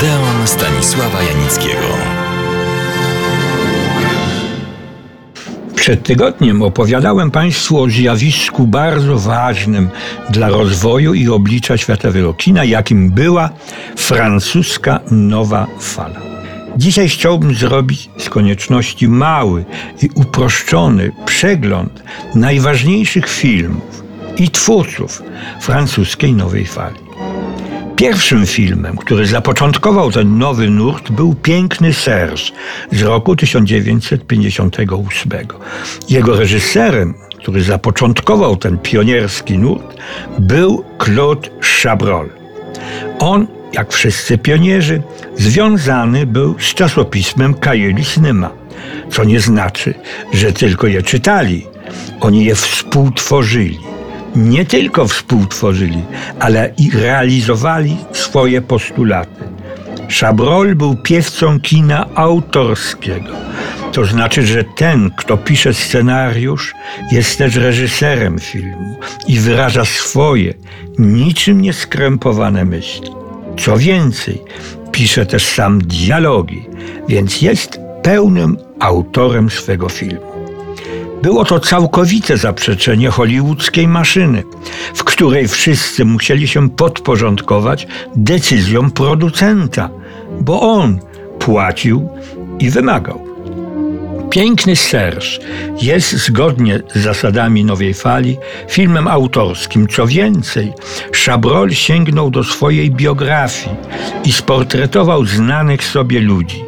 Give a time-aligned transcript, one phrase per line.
[0.00, 1.88] Odeon Stanisława Janickiego.
[5.74, 9.88] Przed tygodniem opowiadałem Państwu o zjawisku bardzo ważnym
[10.30, 13.50] dla rozwoju i oblicza światowego kina, jakim była
[13.96, 16.20] francuska nowa fala.
[16.76, 19.64] Dzisiaj chciałbym zrobić z konieczności mały
[20.02, 22.02] i uproszczony przegląd
[22.34, 24.02] najważniejszych filmów
[24.36, 25.22] i twórców
[25.60, 27.09] francuskiej nowej fali.
[28.00, 32.42] Pierwszym filmem, który zapoczątkował ten nowy nurt, był Piękny Serge
[32.92, 35.32] z roku 1958.
[36.08, 39.96] Jego reżyserem, który zapoczątkował ten pionierski nurt,
[40.38, 42.28] był Claude Chabrol.
[43.18, 45.02] On, jak wszyscy pionierzy,
[45.36, 48.50] związany był z czasopismem du Cinema,
[49.10, 49.94] co nie znaczy,
[50.32, 51.66] że tylko je czytali.
[52.20, 53.89] Oni je współtworzyli
[54.36, 56.02] nie tylko współtworzyli,
[56.40, 59.44] ale i realizowali swoje postulaty.
[60.20, 63.32] Chabrol był piewcą kina autorskiego.
[63.92, 66.74] To znaczy, że ten, kto pisze scenariusz,
[67.12, 70.54] jest też reżyserem filmu i wyraża swoje,
[70.98, 73.10] niczym nieskrępowane myśli.
[73.58, 74.42] Co więcej,
[74.92, 76.66] pisze też sam dialogi,
[77.08, 80.29] więc jest pełnym autorem swego filmu.
[81.22, 84.42] Było to całkowite zaprzeczenie hollywoodzkiej maszyny,
[84.94, 89.90] w której wszyscy musieli się podporządkować decyzjom producenta,
[90.40, 91.00] bo on
[91.38, 92.08] płacił
[92.58, 93.30] i wymagał.
[94.30, 95.38] Piękny Serge
[95.82, 98.36] jest zgodnie z zasadami nowej fali
[98.68, 99.88] filmem autorskim.
[99.88, 100.72] Co więcej,
[101.24, 103.76] Chabrol sięgnął do swojej biografii
[104.24, 106.64] i sportretował znanych sobie ludzi.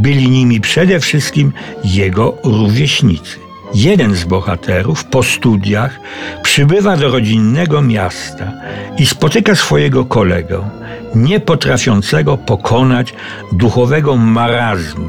[0.00, 1.52] Byli nimi przede wszystkim
[1.84, 3.43] jego rówieśnicy.
[3.74, 6.00] Jeden z bohaterów po studiach
[6.42, 8.52] przybywa do rodzinnego miasta
[8.98, 10.70] i spotyka swojego kolegę,
[11.14, 13.14] nie potrafiącego pokonać
[13.52, 15.08] duchowego marazmu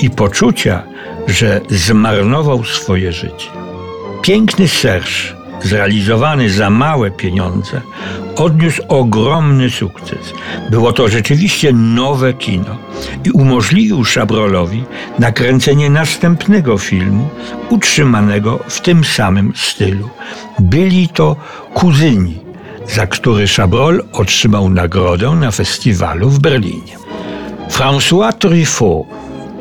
[0.00, 0.82] i poczucia,
[1.26, 3.50] że zmarnował swoje życie.
[4.22, 7.80] Piękny Serge zrealizowany za małe pieniądze,
[8.36, 10.32] odniósł ogromny sukces.
[10.70, 12.76] Było to rzeczywiście nowe kino
[13.24, 14.84] i umożliwił Szabrolowi
[15.18, 17.28] nakręcenie następnego filmu,
[17.70, 20.08] utrzymanego w tym samym stylu.
[20.58, 21.36] Byli to
[21.74, 22.38] kuzyni,
[22.88, 26.96] za który Chabrol otrzymał nagrodę na festiwalu w Berlinie.
[27.70, 29.06] François Truffaut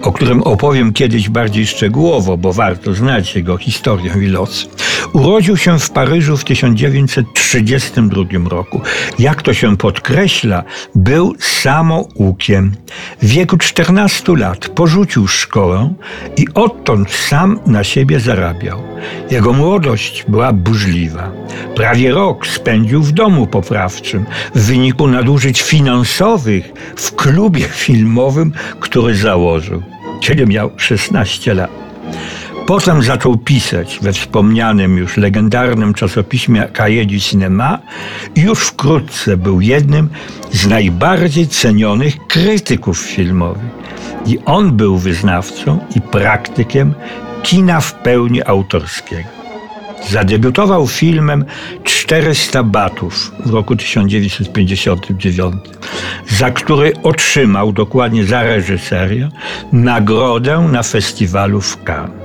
[0.03, 4.69] o którym opowiem kiedyś bardziej szczegółowo, bo warto znać jego historię i los.
[5.13, 8.81] Urodził się w Paryżu w 1932 roku.
[9.19, 10.63] Jak to się podkreśla,
[10.95, 12.71] był samoukiem.
[13.21, 15.93] W wieku 14 lat porzucił szkołę
[16.37, 18.83] i odtąd sam na siebie zarabiał.
[19.31, 21.31] Jego młodość była burzliwa.
[21.75, 24.25] Prawie rok spędził w domu poprawczym
[24.55, 29.83] w wyniku nadużyć finansowych w klubie filmowym, który założył
[30.23, 31.71] kiedy miał 16 lat.
[32.73, 36.67] Potem zaczął pisać we wspomnianym już legendarnym czasopiśmie
[37.05, 37.79] du Cinema
[38.35, 40.09] i już wkrótce był jednym
[40.51, 43.71] z najbardziej cenionych krytyków filmowych.
[44.25, 46.93] I on był wyznawcą i praktykiem
[47.43, 49.29] kina w pełni autorskiego.
[50.09, 51.45] Zadebiutował filmem
[51.83, 55.55] 400 batów w roku 1959,
[56.29, 59.29] za który otrzymał dokładnie za reżyserię
[59.71, 62.22] nagrodę na festiwalu w Cannes.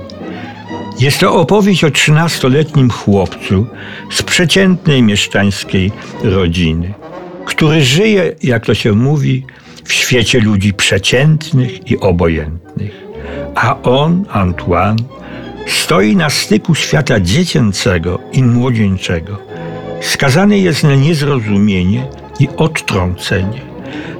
[0.99, 3.65] Jest to opowieść o 13-letnim chłopcu
[4.11, 5.91] z przeciętnej mieszczańskiej
[6.23, 6.93] rodziny,
[7.45, 9.45] który żyje, jak to się mówi,
[9.83, 12.91] w świecie ludzi przeciętnych i obojętnych.
[13.55, 14.97] A on, Antoine,
[15.67, 19.37] stoi na styku świata dziecięcego i młodzieńczego.
[20.01, 22.07] Skazany jest na niezrozumienie
[22.39, 23.61] i odtrącenie.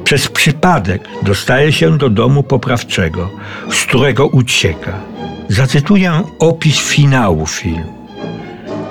[0.04, 3.30] Przez przypadek dostaje się do domu poprawczego,
[3.72, 5.19] z którego ucieka.
[5.50, 8.08] Zacytuję opis finału filmu.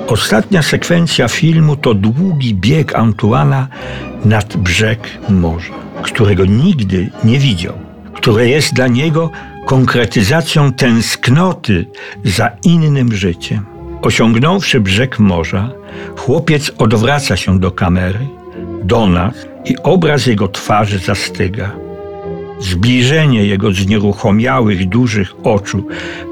[0.09, 3.69] Ostatnia sekwencja filmu to długi bieg Antuana
[4.25, 4.99] nad brzeg
[5.29, 7.75] morza, którego nigdy nie widział,
[8.15, 9.31] które jest dla niego
[9.67, 11.87] konkretyzacją tęsknoty
[12.25, 13.67] za innym życiem.
[14.03, 15.71] Osiągnąwszy brzeg morza,
[16.17, 18.27] chłopiec odwraca się do kamery,
[18.85, 19.35] do nas
[19.65, 21.88] i obraz jego twarzy zastyga.
[22.61, 25.87] Zbliżenie jego znieruchomiałych, dużych oczu,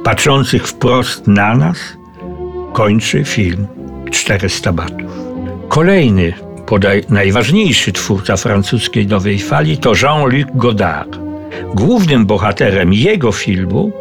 [0.04, 1.78] patrzących wprost na nas,
[2.72, 3.66] kończy film
[4.10, 5.10] 400 batów.
[5.68, 6.32] Kolejny,
[6.66, 11.18] podaj najważniejszy twórca francuskiej nowej fali to Jean-Luc Godard.
[11.74, 13.92] Głównym bohaterem jego filmu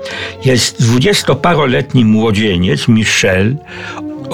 [0.45, 3.56] jest dwudziestoparoletni młodzieniec Michel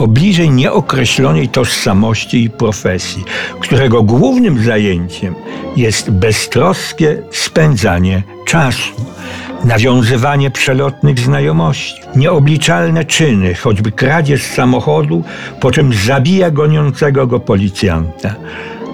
[0.01, 3.23] o bliżej nieokreślonej tożsamości i profesji,
[3.59, 5.35] którego głównym zajęciem
[5.77, 8.93] jest beztroskie spędzanie czasu,
[9.63, 15.23] nawiązywanie przelotnych znajomości, nieobliczalne czyny, choćby kradzież samochodu,
[15.59, 18.35] po czym zabija goniącego go policjanta.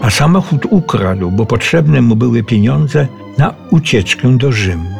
[0.02, 3.08] A samochód ukradł, bo potrzebne mu były pieniądze
[3.38, 4.97] na ucieczkę do Rzymu.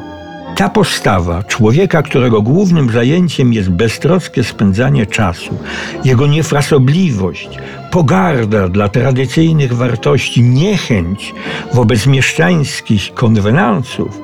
[0.58, 5.58] Ta postawa człowieka, którego głównym zajęciem jest beztroskie spędzanie czasu,
[6.04, 7.50] jego niefrasobliwość,
[7.92, 11.34] pogarda dla tradycyjnych wartości, niechęć
[11.74, 14.22] wobec mieszczańskich konwenansów,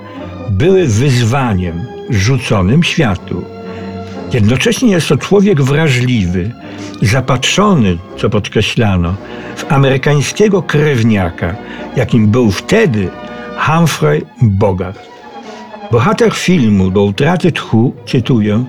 [0.49, 3.43] były wyzwaniem rzuconym światu.
[4.33, 6.51] Jednocześnie jest to człowiek wrażliwy,
[7.01, 9.15] zapatrzony, co podkreślano,
[9.55, 11.55] w amerykańskiego krewniaka,
[11.95, 13.09] jakim był wtedy
[13.57, 15.12] Humphrey Bogart.
[15.93, 18.65] Bohater filmu do utraty tchu, cytuję,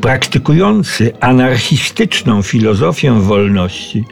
[0.00, 4.04] praktykujący anarchistyczną filozofię wolności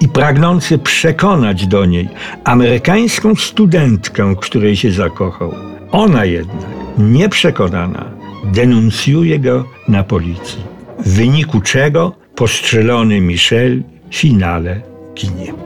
[0.00, 2.08] i pragnący przekonać do niej
[2.44, 5.54] amerykańską studentkę, której się zakochał.
[5.92, 6.66] Ona jednak,
[6.98, 8.10] nieprzekonana,
[8.44, 10.62] denuncjuje go na policji,
[10.98, 14.80] w wyniku czego postrzelony Michel w finale
[15.14, 15.63] ginie.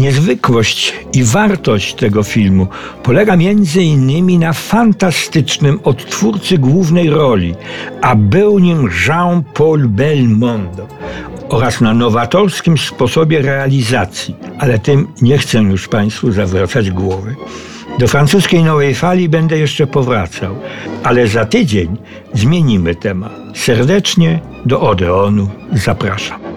[0.00, 2.66] Niezwykłość i wartość tego filmu
[3.02, 7.54] polega między innymi na fantastycznym odtwórcy głównej roli,
[8.02, 10.86] a był nim Jean-Paul Belmondo
[11.48, 17.36] oraz na nowatorskim sposobie realizacji, ale tym nie chcę już Państwu zawracać głowy.
[17.98, 20.56] Do francuskiej nowej fali będę jeszcze powracał,
[21.02, 21.96] ale za tydzień
[22.34, 23.32] zmienimy temat.
[23.54, 26.49] Serdecznie do Odeonu zapraszam.